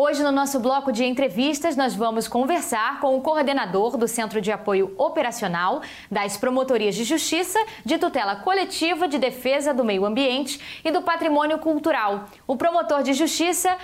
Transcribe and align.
Hoje, 0.00 0.22
no 0.22 0.30
nosso 0.30 0.60
bloco 0.60 0.92
de 0.92 1.04
entrevistas, 1.04 1.74
nós 1.74 1.92
vamos 1.92 2.28
conversar 2.28 3.00
com 3.00 3.16
o 3.16 3.20
coordenador 3.20 3.96
do 3.96 4.06
Centro 4.06 4.40
de 4.40 4.52
Apoio 4.52 4.94
Operacional 4.96 5.82
das 6.08 6.36
Promotorias 6.36 6.94
de 6.94 7.02
Justiça 7.02 7.58
de 7.84 7.98
Tutela 7.98 8.36
Coletiva 8.36 9.08
de 9.08 9.18
Defesa 9.18 9.74
do 9.74 9.84
Meio 9.84 10.04
Ambiente 10.04 10.80
e 10.84 10.92
do 10.92 11.02
Patrimônio 11.02 11.58
Cultural, 11.58 12.26
o 12.46 12.56
promotor 12.56 13.02
de 13.02 13.12
justiça 13.12 13.76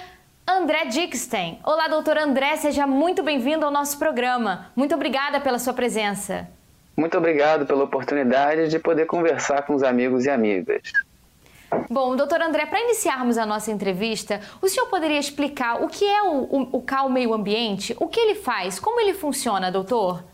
André 0.46 0.85
Dickstein. 0.85 1.58
Olá, 1.64 1.88
doutor 1.88 2.17
André, 2.17 2.59
seja 2.59 2.87
muito 2.87 3.21
bem-vindo 3.25 3.67
ao 3.67 3.73
nosso 3.73 3.99
programa. 3.99 4.71
Muito 4.77 4.95
obrigada 4.95 5.41
pela 5.41 5.59
sua 5.59 5.75
presença. 5.75 6.49
Muito 6.96 7.19
obrigado 7.19 7.67
pela 7.67 7.83
oportunidade 7.83 8.69
de 8.69 8.79
poder 8.79 9.07
conversar 9.07 9.62
com 9.62 9.75
os 9.75 9.83
amigos 9.83 10.27
e 10.27 10.31
amigas. 10.31 10.81
Bom, 11.91 12.16
doutor 12.16 12.41
André, 12.41 12.66
para 12.66 12.80
iniciarmos 12.80 13.38
a 13.38 13.46
nossa 13.46 13.70
entrevista, 13.70 14.40
o 14.61 14.68
senhor 14.68 14.86
poderia 14.86 15.18
explicar 15.18 15.82
o 15.82 15.89
que 15.89 16.04
é 16.04 16.22
o, 16.22 16.43
o, 16.43 16.68
o 16.79 16.82
CAL 16.82 17.08
Meio 17.08 17.32
Ambiente, 17.32 17.95
o 17.98 18.08
que 18.08 18.21
ele 18.21 18.35
faz, 18.35 18.79
como 18.79 19.00
ele 19.00 19.14
funciona, 19.14 19.71
doutor? 19.71 20.25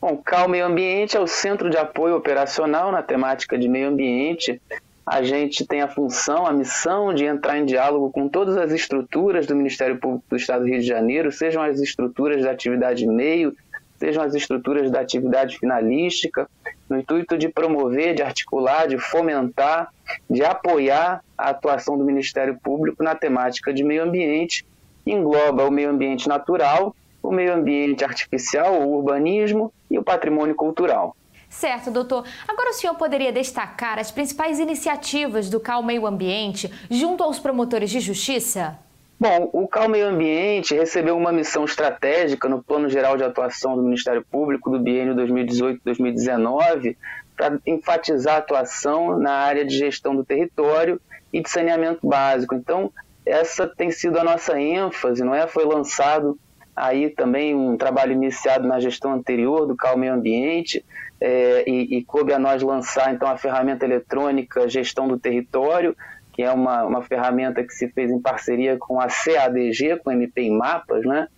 Bom, 0.00 0.14
o 0.14 0.18
CAL 0.18 0.48
Meio 0.48 0.66
Ambiente 0.66 1.16
é 1.16 1.20
o 1.20 1.26
Centro 1.26 1.68
de 1.68 1.76
Apoio 1.76 2.16
Operacional 2.16 2.90
na 2.90 3.02
temática 3.02 3.58
de 3.58 3.68
meio 3.68 3.88
ambiente. 3.88 4.60
A 5.04 5.22
gente 5.22 5.66
tem 5.66 5.82
a 5.82 5.88
função, 5.88 6.46
a 6.46 6.52
missão 6.52 7.12
de 7.12 7.24
entrar 7.24 7.58
em 7.58 7.64
diálogo 7.64 8.10
com 8.10 8.28
todas 8.28 8.56
as 8.56 8.70
estruturas 8.72 9.46
do 9.46 9.56
Ministério 9.56 9.98
Público 9.98 10.24
do 10.30 10.36
Estado 10.36 10.60
do 10.60 10.68
Rio 10.68 10.80
de 10.80 10.86
Janeiro, 10.86 11.32
sejam 11.32 11.62
as 11.62 11.80
estruturas 11.80 12.42
da 12.42 12.50
atividade 12.50 13.06
meio, 13.06 13.54
sejam 13.96 14.22
as 14.22 14.34
estruturas 14.34 14.90
da 14.90 15.00
atividade 15.00 15.58
finalística, 15.58 16.48
no 16.90 16.98
intuito 16.98 17.38
de 17.38 17.48
promover, 17.48 18.16
de 18.16 18.22
articular, 18.22 18.88
de 18.88 18.98
fomentar, 18.98 19.94
de 20.28 20.44
apoiar 20.44 21.22
a 21.38 21.50
atuação 21.50 21.96
do 21.96 22.04
Ministério 22.04 22.58
Público 22.60 23.04
na 23.04 23.14
temática 23.14 23.72
de 23.72 23.84
meio 23.84 24.02
ambiente, 24.02 24.66
engloba 25.06 25.64
o 25.64 25.70
meio 25.70 25.88
ambiente 25.88 26.28
natural, 26.28 26.94
o 27.22 27.30
meio 27.30 27.54
ambiente 27.54 28.04
artificial, 28.04 28.82
o 28.82 28.96
urbanismo 28.96 29.72
e 29.88 29.98
o 29.98 30.02
patrimônio 30.02 30.54
cultural. 30.56 31.16
Certo, 31.48 31.90
doutor. 31.90 32.24
Agora 32.46 32.70
o 32.70 32.74
senhor 32.74 32.94
poderia 32.94 33.32
destacar 33.32 33.98
as 33.98 34.10
principais 34.10 34.58
iniciativas 34.58 35.48
do 35.48 35.60
CAL 35.60 35.82
Meio 35.82 36.06
Ambiente 36.06 36.72
junto 36.90 37.22
aos 37.22 37.38
promotores 37.38 37.90
de 37.90 38.00
justiça? 38.00 38.78
Bom, 39.20 39.50
o 39.52 39.68
CAL 39.68 39.86
Meio 39.86 40.06
Ambiente 40.06 40.74
recebeu 40.74 41.14
uma 41.14 41.30
missão 41.30 41.66
estratégica 41.66 42.48
no 42.48 42.62
Plano 42.62 42.88
Geral 42.88 43.18
de 43.18 43.22
Atuação 43.22 43.76
do 43.76 43.82
Ministério 43.82 44.24
Público 44.24 44.70
do 44.70 44.78
biênio 44.78 45.14
2018-2019 45.14 46.96
para 47.36 47.58
enfatizar 47.66 48.36
a 48.36 48.38
atuação 48.38 49.18
na 49.18 49.32
área 49.32 49.62
de 49.62 49.76
gestão 49.76 50.16
do 50.16 50.24
território 50.24 50.98
e 51.30 51.42
de 51.42 51.50
saneamento 51.50 52.08
básico. 52.08 52.54
Então, 52.54 52.90
essa 53.26 53.66
tem 53.66 53.90
sido 53.90 54.18
a 54.18 54.24
nossa 54.24 54.58
ênfase, 54.58 55.22
não 55.22 55.34
é? 55.34 55.46
Foi 55.46 55.66
lançado 55.66 56.38
aí 56.74 57.10
também 57.10 57.54
um 57.54 57.76
trabalho 57.76 58.12
iniciado 58.12 58.66
na 58.66 58.80
gestão 58.80 59.12
anterior 59.12 59.66
do 59.66 59.76
CAL 59.76 59.98
Meio 59.98 60.14
Ambiente 60.14 60.82
é, 61.20 61.62
e, 61.68 61.98
e 61.98 62.04
coube 62.04 62.32
a 62.32 62.38
nós 62.38 62.62
lançar 62.62 63.12
então 63.12 63.28
a 63.28 63.36
ferramenta 63.36 63.84
eletrônica 63.84 64.66
Gestão 64.66 65.06
do 65.06 65.18
Território, 65.18 65.94
que 66.40 66.44
é 66.44 66.50
uma, 66.50 66.84
uma 66.84 67.02
ferramenta 67.02 67.62
que 67.62 67.70
se 67.70 67.86
fez 67.88 68.10
em 68.10 68.18
parceria 68.18 68.78
com 68.78 68.98
a 68.98 69.08
CADG, 69.08 69.98
com 69.98 70.08
o 70.08 70.12
MP 70.14 70.40
em 70.40 70.56
Mapas, 70.56 71.04
né? 71.04 71.28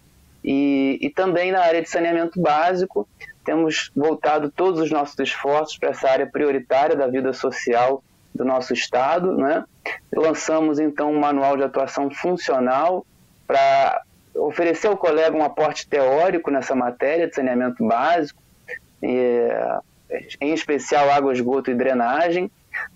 E, 0.44 0.96
e 1.02 1.10
também 1.10 1.50
na 1.50 1.58
área 1.58 1.82
de 1.82 1.90
saneamento 1.90 2.40
básico, 2.40 3.08
temos 3.44 3.90
voltado 3.96 4.48
todos 4.48 4.78
os 4.78 4.92
nossos 4.92 5.18
esforços 5.18 5.76
para 5.76 5.90
essa 5.90 6.08
área 6.08 6.24
prioritária 6.24 6.94
da 6.94 7.08
vida 7.08 7.32
social 7.32 8.00
do 8.32 8.44
nosso 8.44 8.72
Estado. 8.72 9.36
Né? 9.36 9.64
Lançamos, 10.14 10.78
então, 10.78 11.10
um 11.10 11.18
manual 11.18 11.56
de 11.56 11.64
atuação 11.64 12.08
funcional 12.08 13.04
para 13.44 14.02
oferecer 14.36 14.86
ao 14.86 14.96
colega 14.96 15.36
um 15.36 15.42
aporte 15.42 15.88
teórico 15.88 16.48
nessa 16.48 16.76
matéria 16.76 17.26
de 17.26 17.34
saneamento 17.34 17.84
básico, 17.84 18.40
em 19.02 20.54
especial 20.54 21.10
água, 21.10 21.32
esgoto 21.32 21.72
e 21.72 21.74
drenagem, 21.74 22.48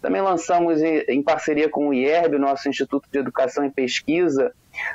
também 0.07 0.23
lançamos, 0.23 0.81
em 0.81 1.21
parceria 1.21 1.69
com 1.69 1.89
o 1.89 1.93
IERB, 1.93 2.39
nosso 2.39 2.69
Instituto 2.69 3.09
de 3.11 3.19
Educação 3.19 3.65
e 3.65 3.71
Pesquisa, 3.73 4.53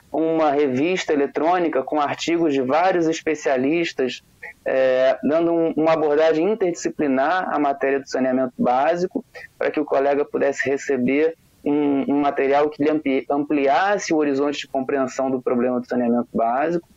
uma 0.09 0.51
revista 0.51 1.11
eletrônica 1.11 1.83
com 1.83 1.99
artigos 1.99 2.53
de 2.53 2.61
vários 2.61 3.09
especialistas, 3.09 4.23
é, 4.63 5.19
dando 5.21 5.51
um, 5.51 5.73
uma 5.75 5.91
abordagem 5.91 6.49
interdisciplinar 6.49 7.53
à 7.53 7.59
matéria 7.59 7.99
do 7.99 8.07
saneamento 8.07 8.53
básico, 8.57 9.25
para 9.57 9.69
que 9.69 9.81
o 9.81 9.85
colega 9.85 10.23
pudesse 10.23 10.69
receber 10.69 11.35
um, 11.61 12.05
um 12.13 12.21
material 12.21 12.69
que 12.69 12.81
lhe 12.81 13.25
ampliasse 13.29 14.13
o 14.13 14.17
horizonte 14.17 14.59
de 14.59 14.67
compreensão 14.69 15.29
do 15.29 15.41
problema 15.41 15.81
do 15.81 15.87
saneamento 15.89 16.29
básico. 16.33 16.87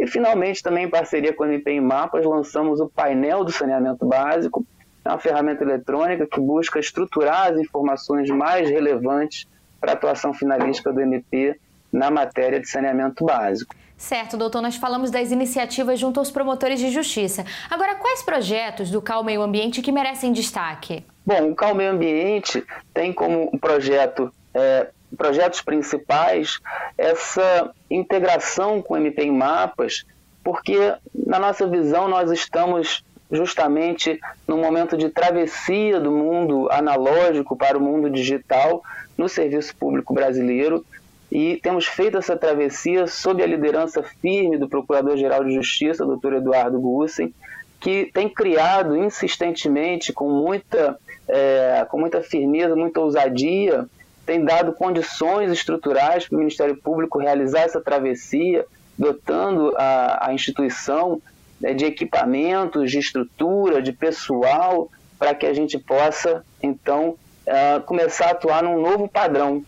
E, 0.00 0.06
finalmente, 0.06 0.62
também 0.62 0.86
em 0.86 0.90
parceria 0.90 1.34
com 1.34 1.44
a 1.44 1.48
MP 1.48 1.78
Mapas, 1.82 2.24
lançamos 2.24 2.80
o 2.80 2.88
painel 2.88 3.44
do 3.44 3.52
saneamento 3.52 4.06
básico, 4.06 4.64
é 5.04 5.08
uma 5.08 5.18
ferramenta 5.18 5.62
eletrônica 5.62 6.26
que 6.26 6.40
busca 6.40 6.78
estruturar 6.78 7.52
as 7.52 7.58
informações 7.58 8.28
mais 8.30 8.68
relevantes 8.68 9.46
para 9.80 9.92
a 9.92 9.94
atuação 9.94 10.32
finalística 10.34 10.92
do 10.92 11.00
MP 11.00 11.58
na 11.92 12.10
matéria 12.10 12.60
de 12.60 12.68
saneamento 12.68 13.24
básico. 13.24 13.74
Certo, 13.96 14.36
doutor, 14.36 14.62
nós 14.62 14.76
falamos 14.76 15.10
das 15.10 15.32
iniciativas 15.32 15.98
junto 15.98 16.20
aos 16.20 16.30
promotores 16.30 16.78
de 16.78 16.88
justiça. 16.88 17.44
Agora, 17.68 17.96
quais 17.96 18.22
projetos 18.22 18.90
do 18.90 19.02
CAL 19.02 19.24
Meio 19.24 19.42
Ambiente 19.42 19.82
que 19.82 19.90
merecem 19.90 20.32
destaque? 20.32 21.04
Bom, 21.26 21.50
o 21.50 21.54
CAL 21.54 21.74
Meio 21.74 21.90
Ambiente 21.90 22.64
tem 22.94 23.12
como 23.12 23.58
projeto, 23.58 24.32
é, 24.54 24.88
projetos 25.16 25.60
principais 25.60 26.60
essa 26.96 27.74
integração 27.90 28.80
com 28.80 28.94
o 28.94 28.96
MP 28.96 29.24
em 29.24 29.32
mapas, 29.32 30.04
porque, 30.44 30.94
na 31.12 31.40
nossa 31.40 31.66
visão, 31.66 32.06
nós 32.06 32.30
estamos 32.30 33.04
justamente 33.30 34.18
no 34.46 34.56
momento 34.56 34.96
de 34.96 35.08
travessia 35.10 36.00
do 36.00 36.10
mundo 36.10 36.68
analógico 36.70 37.56
para 37.56 37.76
o 37.76 37.80
mundo 37.80 38.08
digital 38.08 38.82
no 39.16 39.28
serviço 39.28 39.74
público 39.76 40.14
brasileiro 40.14 40.84
e 41.30 41.56
temos 41.62 41.86
feito 41.86 42.16
essa 42.16 42.36
travessia 42.36 43.06
sob 43.06 43.42
a 43.42 43.46
liderança 43.46 44.02
firme 44.02 44.56
do 44.56 44.68
Procurador-Geral 44.68 45.44
de 45.44 45.52
Justiça, 45.52 46.06
Dr. 46.06 46.34
Eduardo 46.34 46.80
Gussen, 46.80 47.34
que 47.78 48.10
tem 48.12 48.28
criado 48.28 48.96
insistentemente, 48.96 50.12
com 50.12 50.30
muita, 50.30 50.98
é, 51.28 51.86
com 51.90 52.00
muita 52.00 52.22
firmeza, 52.22 52.74
muita 52.74 53.00
ousadia, 53.00 53.86
tem 54.24 54.42
dado 54.42 54.72
condições 54.72 55.50
estruturais 55.52 56.26
para 56.26 56.36
o 56.36 56.38
Ministério 56.38 56.76
Público 56.76 57.18
realizar 57.18 57.60
essa 57.60 57.80
travessia, 57.80 58.64
dotando 58.98 59.74
a, 59.76 60.28
a 60.28 60.34
instituição 60.34 61.20
de 61.60 61.84
equipamentos, 61.84 62.90
de 62.90 62.98
estrutura, 62.98 63.82
de 63.82 63.92
pessoal, 63.92 64.90
para 65.18 65.34
que 65.34 65.46
a 65.46 65.52
gente 65.52 65.78
possa, 65.78 66.44
então, 66.62 67.16
uh, 67.46 67.80
começar 67.84 68.26
a 68.26 68.30
atuar 68.30 68.62
num 68.62 68.80
novo 68.80 69.08
padrão. 69.08 69.64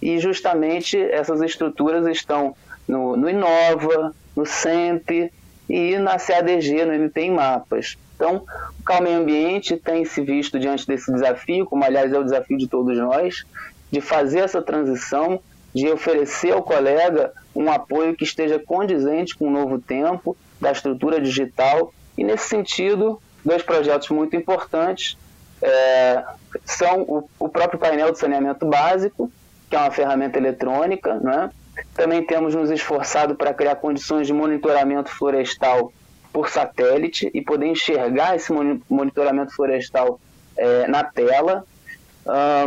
E 0.00 0.18
justamente 0.18 0.98
essas 0.98 1.40
estruturas 1.40 2.06
estão 2.06 2.54
no, 2.86 3.16
no 3.16 3.28
Inova, 3.28 4.14
no 4.36 4.46
SEMP 4.46 5.30
e 5.68 5.96
na 5.98 6.18
CADG, 6.18 6.84
no 6.84 6.94
MP 6.94 7.22
em 7.22 7.30
Mapas. 7.32 7.96
Então, 8.14 8.44
o 8.80 8.82
Cal 8.82 9.02
Meio 9.02 9.18
Ambiente 9.18 9.76
tem 9.76 10.04
se 10.04 10.20
visto 10.20 10.58
diante 10.58 10.86
desse 10.86 11.12
desafio, 11.12 11.66
como 11.66 11.84
aliás 11.84 12.12
é 12.12 12.18
o 12.18 12.24
desafio 12.24 12.58
de 12.58 12.66
todos 12.66 12.96
nós, 12.98 13.44
de 13.90 14.00
fazer 14.00 14.40
essa 14.40 14.60
transição, 14.60 15.40
de 15.74 15.88
oferecer 15.88 16.52
ao 16.52 16.62
colega 16.62 17.32
um 17.58 17.72
apoio 17.72 18.14
que 18.14 18.22
esteja 18.22 18.56
condizente 18.56 19.36
com 19.36 19.48
o 19.48 19.50
novo 19.50 19.80
tempo 19.80 20.36
da 20.60 20.70
estrutura 20.70 21.20
digital. 21.20 21.92
E, 22.16 22.22
nesse 22.22 22.48
sentido, 22.48 23.20
dois 23.44 23.62
projetos 23.62 24.08
muito 24.10 24.36
importantes 24.36 25.18
é, 25.60 26.22
são 26.64 27.02
o, 27.02 27.28
o, 27.36 27.48
próprio 27.48 27.80
painel 27.80 28.12
de 28.12 28.18
saneamento 28.18 28.64
básico, 28.64 29.28
que 29.68 29.74
é 29.74 29.78
uma 29.80 29.90
ferramenta 29.90 30.38
eletrônica. 30.38 31.14
Né? 31.14 31.50
Também 31.94 32.24
temos 32.24 32.54
nos 32.54 32.70
esforçado 32.70 33.34
para 33.34 33.52
criar 33.52 33.74
condições 33.74 34.28
de 34.28 34.32
monitoramento 34.32 35.10
florestal 35.10 35.92
por 36.32 36.48
satélite 36.48 37.28
e 37.34 37.42
poder 37.42 37.66
enxergar 37.66 38.36
esse 38.36 38.52
monitoramento 38.88 39.52
florestal 39.52 40.20
é, 40.56 40.86
na 40.86 41.02
tela. 41.02 41.64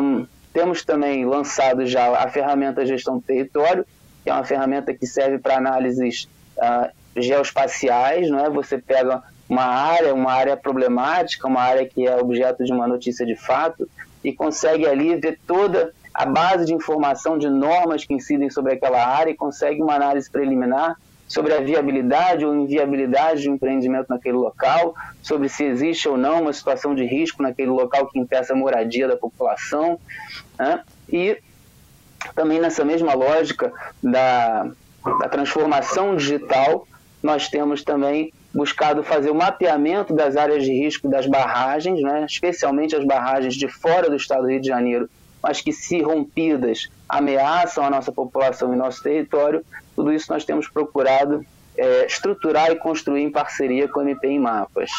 Um, 0.02 0.28
temos 0.52 0.84
também 0.84 1.26
lançado 1.26 1.86
já 1.86 2.14
a 2.18 2.28
ferramenta 2.28 2.86
Gestão 2.86 3.20
do 3.20 3.24
Território, 3.24 3.86
que 4.24 4.30
é 4.30 4.34
uma 4.34 4.44
ferramenta 4.44 4.94
que 4.94 5.06
serve 5.06 5.40
para 5.40 5.58
análises 5.58 6.28
uh, 6.58 6.90
geoespaciais, 7.16 8.30
não 8.30 8.40
é? 8.40 8.50
Você 8.50 8.78
pega 8.78 9.24
uma 9.50 9.66
área, 9.66 10.14
uma 10.14 10.32
área 10.32 10.56
problemática, 10.56 11.48
uma 11.48 11.62
área 11.62 11.86
que 11.86 12.08
é 12.08 12.16
objeto 12.18 12.64
de 12.64 12.72
uma 12.72 12.88
notícia 12.88 13.26
de 13.26 13.36
fato 13.36 13.90
e 14.24 14.32
consegue 14.32 14.88
ali 14.88 15.16
ver 15.16 15.40
toda 15.46 15.94
a 16.14 16.26
base 16.26 16.66
de 16.66 16.74
informação 16.74 17.38
de 17.38 17.50
normas 17.50 18.06
que 18.06 18.14
incidem 18.14 18.50
sobre 18.50 18.74
aquela 18.74 19.06
área 19.06 19.32
e 19.32 19.36
consegue 19.36 19.82
uma 19.82 19.96
análise 19.96 20.30
preliminar 20.30 20.96
sobre 21.28 21.54
a 21.54 21.62
viabilidade 21.62 22.46
ou 22.46 22.54
inviabilidade 22.54 23.42
de 23.42 23.50
um 23.50 23.56
empreendimento 23.56 24.08
naquele 24.10 24.36
local, 24.36 24.94
sobre 25.22 25.48
se 25.48 25.64
existe 25.64 26.10
ou 26.10 26.18
não 26.18 26.42
uma 26.42 26.52
situação 26.52 26.94
de 26.94 27.06
risco 27.06 27.42
naquele 27.42 27.72
local 27.72 28.08
que 28.08 28.20
impeça 28.20 28.52
a 28.52 28.56
moradia 28.56 29.08
da 29.08 29.16
população. 29.16 29.98
Né? 30.60 30.82
E 31.10 31.38
também 32.36 32.60
nessa 32.60 32.84
mesma 32.86 33.14
lógica 33.14 33.72
da 34.02 34.72
da 35.04 35.28
transformação 35.28 36.16
digital, 36.16 36.88
nós 37.22 37.48
temos 37.48 37.84
também 37.84 38.32
buscado 38.54 39.04
fazer 39.04 39.30
o 39.30 39.36
mapeamento 39.36 40.14
das 40.14 40.36
áreas 40.36 40.64
de 40.64 40.72
risco 40.72 41.08
das 41.08 41.26
barragens, 41.26 42.02
né, 42.02 42.26
especialmente 42.26 42.96
as 42.96 43.06
barragens 43.06 43.56
de 43.56 43.68
fora 43.68 44.10
do 44.10 44.16
estado 44.16 44.44
do 44.44 44.50
Rio 44.50 44.62
de 44.62 44.68
Janeiro, 44.68 45.10
mas 45.42 45.62
que, 45.62 45.72
se 45.72 46.02
rompidas, 46.02 46.88
ameaçam 47.08 47.84
a 47.84 47.90
nossa 47.90 48.12
população 48.12 48.74
e 48.74 48.78
nosso 48.78 49.02
território. 49.02 49.66
Tudo 49.96 50.14
isso 50.14 50.32
nós 50.32 50.46
temos 50.46 50.68
procurado 50.68 51.44
é, 51.76 52.06
estruturar 52.06 52.72
e 52.72 52.76
construir 52.76 53.24
em 53.24 53.32
parceria 53.32 53.88
com 53.88 54.02
o 54.02 54.04
MP 54.04 54.28
em 54.28 54.40
Mapas. 54.40 54.92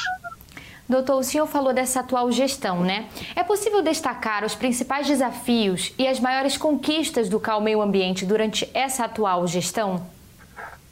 Doutor, 0.92 1.20
o 1.20 1.22
senhor 1.22 1.46
falou 1.46 1.72
dessa 1.72 2.00
atual 2.00 2.30
gestão, 2.30 2.82
né? 2.82 3.06
É 3.34 3.42
possível 3.42 3.80
destacar 3.80 4.44
os 4.44 4.54
principais 4.54 5.06
desafios 5.06 5.94
e 5.98 6.06
as 6.06 6.20
maiores 6.20 6.58
conquistas 6.58 7.30
do 7.30 7.40
CAL 7.40 7.62
Meio 7.62 7.80
Ambiente 7.80 8.26
durante 8.26 8.70
essa 8.74 9.06
atual 9.06 9.46
gestão? 9.46 10.04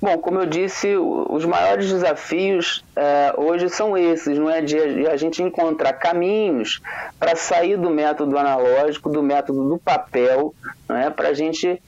Bom, 0.00 0.16
como 0.16 0.38
eu 0.38 0.46
disse, 0.46 0.96
os 0.96 1.44
maiores 1.44 1.90
desafios 1.90 2.82
é, 2.96 3.34
hoje 3.36 3.68
são 3.68 3.94
esses, 3.94 4.38
não 4.38 4.48
é? 4.48 4.62
De 4.62 5.06
a 5.06 5.18
gente 5.18 5.42
encontrar 5.42 5.92
caminhos 5.92 6.80
para 7.18 7.36
sair 7.36 7.76
do 7.76 7.90
método 7.90 8.38
analógico, 8.38 9.10
do 9.10 9.22
método 9.22 9.68
do 9.68 9.76
papel, 9.76 10.54
não 10.88 10.96
é? 10.96 11.10
Para 11.10 11.28
a 11.28 11.34
gente 11.34 11.78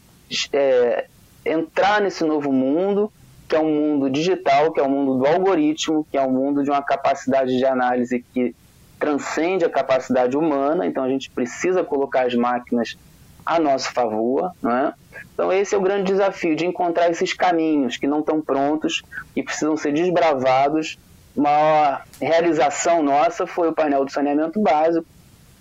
é, 0.53 1.07
entrar 1.47 2.03
nesse 2.03 2.25
novo 2.25 2.53
mundo, 2.53 3.11
que 3.53 3.57
é 3.57 3.61
um 3.61 3.71
mundo 3.71 4.09
digital, 4.09 4.73
que 4.73 4.81
é 4.81 4.83
o 4.83 4.87
um 4.87 4.89
mundo 4.89 5.19
do 5.19 5.27
algoritmo, 5.27 6.07
que 6.11 6.17
é 6.17 6.23
um 6.23 6.31
mundo 6.31 6.65
de 6.65 6.71
uma 6.71 6.81
capacidade 6.81 7.55
de 7.55 7.67
análise 7.67 8.25
que 8.33 8.57
transcende 8.99 9.63
a 9.63 9.69
capacidade 9.69 10.35
humana. 10.39 10.87
Então 10.87 11.05
a 11.05 11.09
gente 11.11 11.31
precisa 11.31 11.85
colocar 11.85 12.25
as 12.25 12.35
máquinas 12.35 12.97
a 13.45 13.59
nosso 13.59 13.93
favor, 13.93 14.53
não 14.63 14.75
é? 14.75 14.95
Então 15.35 15.53
esse 15.53 15.75
é 15.75 15.79
o 15.79 15.83
grande 15.83 16.05
desafio 16.05 16.57
de 16.57 16.65
encontrar 16.65 17.11
esses 17.11 17.35
caminhos 17.35 17.99
que 17.99 18.07
não 18.07 18.21
estão 18.21 18.41
prontos 18.41 19.03
e 19.37 19.43
precisam 19.43 19.77
ser 19.77 19.93
desbravados. 19.93 20.99
Uma 21.37 22.01
realização 22.19 23.03
nossa 23.03 23.47
foi 23.47 23.69
o 23.69 23.75
painel 23.75 24.07
do 24.07 24.11
saneamento 24.11 24.59
básico, 24.63 25.07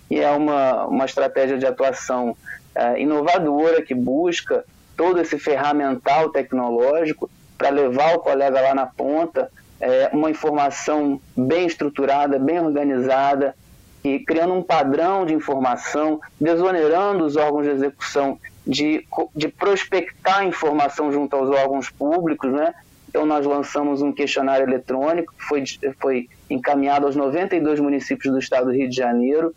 que 0.08 0.18
é 0.18 0.30
uma, 0.30 0.86
uma 0.86 1.04
estratégia 1.04 1.58
de 1.58 1.66
atuação 1.66 2.34
é, 2.74 3.02
inovadora 3.02 3.82
que 3.82 3.94
busca 3.94 4.64
todo 4.96 5.20
esse 5.20 5.38
ferramental 5.38 6.30
tecnológico 6.30 7.28
para 7.62 7.70
levar 7.70 8.16
o 8.16 8.18
colega 8.18 8.60
lá 8.60 8.74
na 8.74 8.86
ponta 8.86 9.48
é, 9.80 10.10
uma 10.12 10.28
informação 10.28 11.20
bem 11.36 11.64
estruturada, 11.64 12.36
bem 12.36 12.58
organizada, 12.58 13.54
e 14.02 14.18
criando 14.18 14.52
um 14.52 14.64
padrão 14.64 15.24
de 15.24 15.32
informação, 15.32 16.20
desonerando 16.40 17.24
os 17.24 17.36
órgãos 17.36 17.64
de 17.64 17.70
execução 17.70 18.36
de, 18.66 19.06
de 19.32 19.46
prospectar 19.46 20.44
informação 20.44 21.12
junto 21.12 21.36
aos 21.36 21.50
órgãos 21.50 21.88
públicos, 21.88 22.50
né? 22.50 22.74
Então, 23.08 23.24
nós 23.24 23.46
lançamos 23.46 24.02
um 24.02 24.10
questionário 24.10 24.66
eletrônico 24.66 25.32
que 25.38 25.44
foi, 25.44 25.62
foi 26.00 26.28
encaminhado 26.50 27.06
aos 27.06 27.14
92 27.14 27.78
municípios 27.78 28.32
do 28.32 28.40
estado 28.40 28.66
do 28.66 28.72
Rio 28.72 28.90
de 28.90 28.96
Janeiro. 28.96 29.54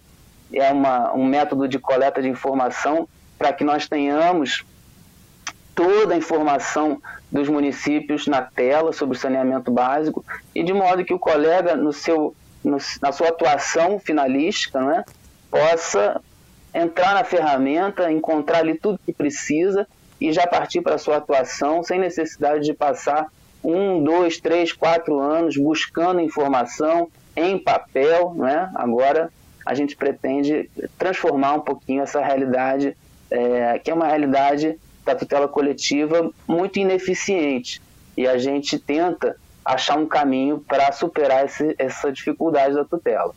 É 0.53 0.71
uma, 0.71 1.11
um 1.13 1.25
método 1.25 1.67
de 1.67 1.79
coleta 1.79 2.21
de 2.21 2.29
informação 2.29 3.09
para 3.35 3.51
que 3.51 3.63
nós 3.63 3.87
tenhamos 3.87 4.63
toda 5.75 6.13
a 6.13 6.18
informação 6.18 7.01
dos 7.30 7.50
municípios 7.50 8.27
na 8.27 8.42
tela 8.42 8.94
sobre 8.94 9.18
o 9.18 9.19
saneamento 9.19 9.69
básico 9.69 10.24
e 10.56 10.63
de 10.63 10.74
modo 10.74 11.04
que 11.04 11.13
o 11.13 11.19
colega, 11.19 11.75
no 11.75 11.92
seu, 11.92 12.33
no, 12.63 12.77
na 13.01 13.12
sua 13.12 13.27
atuação 13.27 14.00
finalística, 14.00 14.80
né, 14.80 15.04
possa 15.51 16.22
entrar 16.74 17.13
na 17.13 17.24
ferramenta, 17.24 18.12
encontrar 18.12 18.60
ali 18.60 18.75
tudo 18.75 19.00
que 19.06 19.13
precisa 19.13 19.86
e 20.19 20.31
já 20.31 20.48
partir 20.48 20.81
para 20.81 20.95
a 20.95 20.98
sua 20.98 21.18
atuação 21.18 21.83
sem 21.83 22.00
necessidade 22.00 22.63
de 22.63 22.74
passar 22.74 23.27
um, 23.63 24.01
dois, 24.04 24.39
três, 24.39 24.72
quatro 24.72 25.19
anos 25.19 25.57
buscando 25.57 26.22
informação 26.22 27.10
em 27.36 27.57
papel, 27.57 28.33
né? 28.36 28.69
Agora 28.75 29.30
a 29.66 29.74
gente 29.74 29.95
pretende 29.95 30.69
transformar 30.98 31.56
um 31.56 31.62
pouquinho 31.62 32.04
essa 32.04 32.22
realidade, 32.22 32.95
é, 33.31 33.80
que 33.80 33.89
é 33.89 33.94
uma 33.94 34.07
realidade 34.07 34.77
da 35.05 35.15
tutela 35.15 35.47
coletiva 35.47 36.31
muito 36.47 36.79
ineficiente. 36.79 37.81
E 38.17 38.27
a 38.27 38.37
gente 38.37 38.79
tenta 38.79 39.37
achar 39.63 39.97
um 39.97 40.05
caminho 40.05 40.59
para 40.59 40.91
superar 40.91 41.45
esse, 41.45 41.75
essa 41.77 42.11
dificuldade 42.11 42.75
da 42.75 42.83
tutela. 42.83 43.33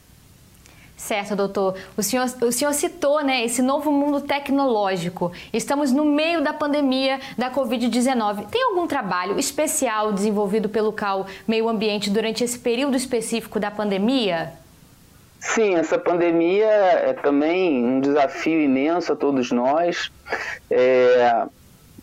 Certo, 0.97 1.37
doutor. 1.37 1.77
O 1.97 2.03
senhor, 2.03 2.27
o 2.43 2.51
senhor 2.51 2.75
citou 2.75 3.23
né, 3.23 3.45
esse 3.45 3.63
novo 3.63 3.93
mundo 3.93 4.21
tecnológico. 4.21 5.31
Estamos 5.53 5.93
no 5.93 6.05
meio 6.05 6.43
da 6.43 6.53
pandemia 6.53 7.21
da 7.37 7.53
Covid-19. 7.53 8.49
Tem 8.49 8.65
algum 8.65 8.85
trabalho 8.85 9.39
especial 9.39 10.13
desenvolvido 10.13 10.69
pelo 10.69 10.93
CAL 10.93 11.27
Meio 11.47 11.69
Ambiente 11.69 12.11
durante 12.11 12.43
esse 12.43 12.59
período 12.59 12.97
específico 12.97 13.61
da 13.61 13.71
pandemia? 13.71 14.53
Sim, 15.41 15.77
essa 15.77 15.99
pandemia 15.99 16.67
é 16.67 17.13
também 17.13 17.85
um 17.85 18.01
desafio 18.01 18.61
imenso 18.61 19.13
a 19.13 19.17
todos 19.17 19.53
nós. 19.53 20.11
É, 20.71 21.47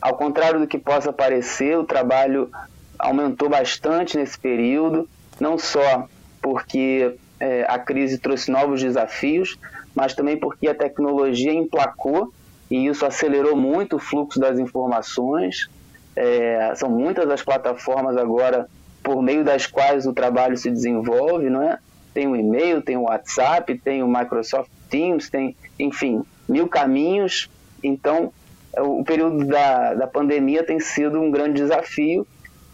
ao 0.02 0.16
contrário 0.16 0.60
do 0.60 0.68
que 0.68 0.78
possa 0.78 1.12
parecer, 1.12 1.78
o 1.78 1.84
trabalho 1.84 2.50
aumentou 2.98 3.50
bastante 3.50 4.18
nesse 4.18 4.40
período, 4.40 5.08
não 5.40 5.58
só 5.58 6.08
porque 6.42 7.16
é, 7.40 7.66
a 7.68 7.78
crise 7.78 8.18
trouxe 8.18 8.50
novos 8.50 8.82
desafios, 8.82 9.58
mas 9.94 10.14
também 10.14 10.38
porque 10.38 10.68
a 10.68 10.76
tecnologia 10.76 11.54
emplacou 11.54 12.34
e 12.72 12.88
isso 12.88 13.06
acelerou 13.06 13.56
muito 13.56 13.98
o 13.98 14.00
fluxo 14.00 14.40
das 14.40 14.58
informações. 14.58 15.70
É, 16.16 16.74
são 16.76 16.90
muitas 16.90 17.30
as 17.30 17.42
plataformas 17.42 18.16
agora 18.16 18.70
por 19.04 19.22
meio 19.22 19.44
das 19.44 19.68
quais 19.68 20.08
o 20.08 20.14
trabalho 20.14 20.58
se 20.58 20.72
desenvolve, 20.72 21.50
não 21.50 21.62
é? 21.62 21.78
Tem 22.16 22.28
o 22.28 22.36
e-mail, 22.36 22.82
tem 22.82 22.96
o 22.96 23.02
WhatsApp, 23.02 23.78
tem 23.78 24.02
o 24.02 24.08
Microsoft 24.08 24.72
Teams, 24.90 25.30
tem, 25.30 25.54
enfim, 25.78 26.24
mil 26.48 26.66
caminhos. 26.70 27.50
Então, 27.84 28.32
o 28.78 29.04
período 29.04 29.46
da, 29.46 29.94
da 29.94 30.08
pandemia 30.08 30.64
tem 30.64 30.80
sido 30.80 31.20
um 31.20 31.30
grande 31.30 31.56
desafio 31.62 32.26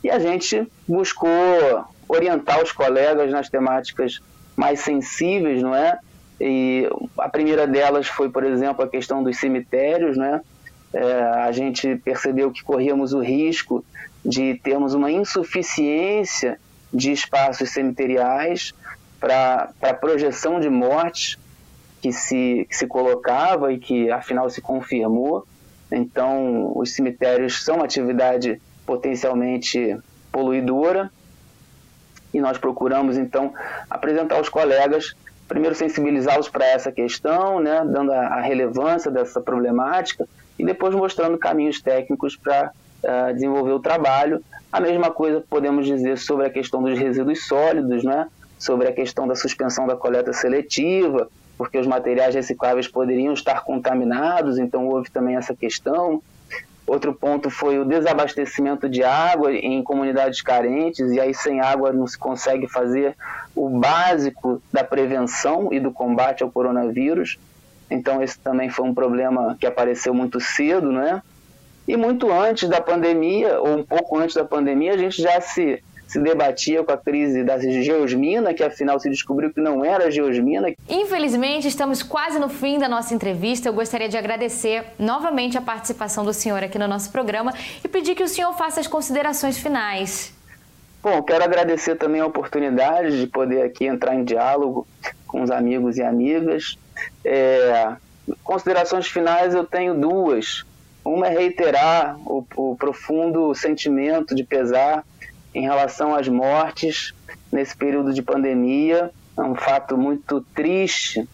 e 0.03 0.11
a 0.11 0.19
gente 0.19 0.71
buscou 0.87 1.27
orientar 2.07 2.61
os 2.61 2.71
colegas 2.71 3.31
nas 3.31 3.49
temáticas 3.49 4.19
mais 4.55 4.79
sensíveis, 4.81 5.63
não 5.63 5.73
é? 5.73 5.97
E 6.39 6.87
a 7.17 7.27
primeira 7.27 7.65
delas 7.65 8.07
foi, 8.07 8.29
por 8.29 8.43
exemplo, 8.43 8.85
a 8.85 8.87
questão 8.87 9.23
dos 9.23 9.39
cemitérios, 9.39 10.15
né? 10.15 10.41
É, 10.93 11.21
a 11.23 11.51
gente 11.51 11.95
percebeu 11.95 12.51
que 12.51 12.61
corríamos 12.61 13.11
o 13.13 13.19
risco 13.19 13.83
de 14.23 14.53
termos 14.63 14.93
uma 14.93 15.11
insuficiência 15.11 16.59
de 16.93 17.11
espaços 17.11 17.71
cemiteriais 17.71 18.73
para 19.21 19.71
a 19.81 19.93
projeção 19.93 20.59
de 20.59 20.67
mortes 20.67 21.37
que 22.01 22.11
se, 22.11 22.65
que 22.67 22.75
se 22.75 22.87
colocava 22.87 23.71
e 23.71 23.77
que 23.77 24.09
afinal 24.09 24.49
se 24.49 24.59
confirmou. 24.59 25.45
Então, 25.91 26.71
os 26.75 26.93
cemitérios 26.95 27.63
são 27.63 27.75
uma 27.75 27.85
atividade 27.85 28.59
potencialmente 28.85 29.97
poluidora 30.31 31.11
e 32.33 32.39
nós 32.39 32.57
procuramos 32.57 33.17
então 33.17 33.53
apresentar 33.89 34.35
aos 34.35 34.49
colegas, 34.49 35.13
primeiro 35.47 35.75
sensibilizá-los 35.75 36.49
para 36.49 36.65
essa 36.65 36.91
questão, 36.91 37.59
né, 37.59 37.83
dando 37.85 38.11
a, 38.11 38.27
a, 38.27 38.41
relevância 38.41 39.11
dessa 39.11 39.41
problemática 39.41 40.27
e 40.57 40.65
depois 40.65 40.95
mostrando 40.95 41.37
caminhos 41.37 41.81
técnicos 41.81 42.37
para 42.37 42.71
uh, 43.03 43.33
desenvolver 43.33 43.73
o 43.73 43.79
trabalho. 43.79 44.41
A 44.71 44.79
mesma 44.79 45.11
coisa 45.11 45.43
podemos 45.47 45.85
dizer 45.85 46.17
sobre 46.17 46.47
a 46.47 46.49
questão 46.49 46.81
dos 46.81 46.97
resíduos 46.97 47.45
sólidos, 47.45 48.03
né, 48.03 48.27
sobre 48.61 48.87
a 48.87 48.93
questão 48.93 49.27
da 49.27 49.33
suspensão 49.35 49.87
da 49.87 49.95
coleta 49.95 50.31
seletiva, 50.31 51.27
porque 51.57 51.79
os 51.79 51.87
materiais 51.87 52.35
recicláveis 52.35 52.87
poderiam 52.87 53.33
estar 53.33 53.63
contaminados, 53.63 54.59
então 54.59 54.87
houve 54.87 55.09
também 55.09 55.35
essa 55.35 55.55
questão. 55.55 56.21
Outro 56.85 57.11
ponto 57.11 57.49
foi 57.49 57.79
o 57.79 57.85
desabastecimento 57.85 58.87
de 58.87 59.03
água 59.03 59.51
em 59.51 59.81
comunidades 59.81 60.43
carentes, 60.43 61.11
e 61.11 61.19
aí 61.19 61.33
sem 61.33 61.59
água 61.59 61.91
não 61.91 62.05
se 62.05 62.15
consegue 62.15 62.67
fazer 62.67 63.15
o 63.55 63.67
básico 63.67 64.61
da 64.71 64.83
prevenção 64.83 65.73
e 65.73 65.79
do 65.79 65.91
combate 65.91 66.43
ao 66.43 66.51
coronavírus. 66.51 67.39
Então, 67.89 68.21
esse 68.21 68.37
também 68.37 68.69
foi 68.69 68.85
um 68.85 68.93
problema 68.93 69.57
que 69.59 69.65
apareceu 69.65 70.13
muito 70.13 70.39
cedo, 70.39 70.91
né? 70.91 71.23
E 71.87 71.97
muito 71.97 72.31
antes 72.31 72.69
da 72.69 72.79
pandemia, 72.79 73.59
ou 73.59 73.79
um 73.79 73.83
pouco 73.83 74.19
antes 74.19 74.35
da 74.35 74.45
pandemia, 74.45 74.93
a 74.93 74.97
gente 74.97 75.19
já 75.19 75.41
se 75.41 75.81
se 76.11 76.19
debatia 76.19 76.83
com 76.83 76.91
a 76.91 76.97
crise 76.97 77.41
da 77.41 77.57
geosmina, 77.57 78.53
que 78.53 78.61
afinal 78.61 78.99
se 78.99 79.09
descobriu 79.09 79.49
que 79.53 79.61
não 79.61 79.83
era 79.83 80.11
geosmina. 80.11 80.73
Infelizmente, 80.89 81.69
estamos 81.69 82.03
quase 82.03 82.37
no 82.37 82.49
fim 82.49 82.77
da 82.77 82.89
nossa 82.89 83.13
entrevista. 83.13 83.69
Eu 83.69 83.73
gostaria 83.73 84.09
de 84.09 84.17
agradecer 84.17 84.83
novamente 84.99 85.57
a 85.57 85.61
participação 85.61 86.25
do 86.25 86.33
senhor 86.33 86.61
aqui 86.61 86.77
no 86.77 86.85
nosso 86.85 87.13
programa 87.13 87.53
e 87.81 87.87
pedir 87.87 88.13
que 88.13 88.23
o 88.23 88.27
senhor 88.27 88.51
faça 88.57 88.81
as 88.81 88.87
considerações 88.87 89.57
finais. 89.57 90.33
Bom, 91.01 91.23
quero 91.23 91.45
agradecer 91.45 91.95
também 91.95 92.19
a 92.19 92.25
oportunidade 92.25 93.21
de 93.21 93.27
poder 93.27 93.61
aqui 93.61 93.85
entrar 93.85 94.13
em 94.13 94.25
diálogo 94.25 94.85
com 95.25 95.41
os 95.41 95.49
amigos 95.49 95.97
e 95.97 96.03
amigas. 96.03 96.77
É, 97.23 97.95
considerações 98.43 99.07
finais 99.07 99.55
eu 99.55 99.63
tenho 99.63 99.93
duas. 99.93 100.65
Uma 101.05 101.27
é 101.27 101.29
reiterar 101.29 102.17
o, 102.25 102.45
o 102.57 102.75
profundo 102.75 103.55
sentimento 103.55 104.35
de 104.35 104.43
pesar 104.43 105.05
em 105.53 105.61
relação 105.61 106.15
às 106.15 106.27
mortes 106.27 107.13
nesse 107.51 107.75
período 107.75 108.13
de 108.13 108.21
pandemia. 108.21 109.11
É 109.37 109.41
um 109.41 109.55
fato 109.55 109.97
muito 109.97 110.41
triste 110.53 111.27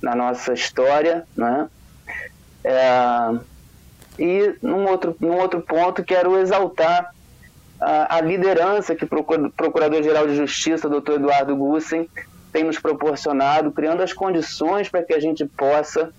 na 0.00 0.14
nossa 0.14 0.52
história, 0.52 1.26
né? 1.36 1.68
É, 2.64 3.38
e 4.18 4.54
num 4.62 4.86
outro, 4.86 5.16
num 5.20 5.36
outro 5.36 5.60
ponto 5.60 6.02
quero 6.02 6.38
exaltar 6.38 7.14
a, 7.80 8.16
a 8.16 8.20
liderança 8.20 8.94
que 8.94 9.04
o 9.04 9.08
Procurador-Geral 9.50 10.26
de 10.26 10.36
Justiça, 10.36 10.88
doutor 10.88 11.16
Eduardo 11.16 11.54
Gussen, 11.54 12.08
tem 12.52 12.64
nos 12.64 12.78
proporcionado, 12.78 13.70
criando 13.70 14.02
as 14.02 14.12
condições 14.12 14.88
para 14.88 15.02
que 15.02 15.12
a 15.12 15.20
gente 15.20 15.44
possa 15.44 16.10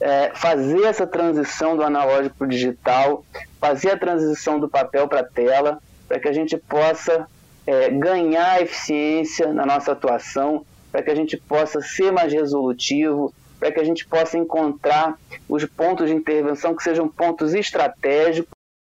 é, 0.00 0.32
fazer 0.34 0.82
essa 0.84 1.06
transição 1.06 1.76
do 1.76 1.82
analógico 1.82 2.36
para 2.36 2.46
o 2.46 2.50
digital, 2.50 3.24
fazer 3.60 3.92
a 3.92 3.98
transição 3.98 4.58
do 4.58 4.68
papel 4.68 5.06
para 5.08 5.20
a 5.20 5.24
tela, 5.24 5.78
para 6.08 6.18
que 6.18 6.28
a 6.28 6.32
gente 6.32 6.56
possa 6.56 7.26
é, 7.66 7.90
ganhar 7.90 8.62
eficiência 8.62 9.52
na 9.52 9.66
nossa 9.66 9.92
atuação, 9.92 10.64
para 10.92 11.02
que 11.02 11.10
a 11.10 11.14
gente 11.14 11.36
possa 11.36 11.80
ser 11.80 12.12
mais 12.12 12.32
resolutivo, 12.32 13.32
para 13.58 13.72
que 13.72 13.80
a 13.80 13.84
gente 13.84 14.06
possa 14.06 14.38
encontrar 14.38 15.18
os 15.48 15.64
pontos 15.64 16.08
de 16.08 16.14
intervenção 16.14 16.74
que 16.74 16.82
sejam 16.82 17.08
pontos 17.08 17.54
estratégicos 17.54 18.55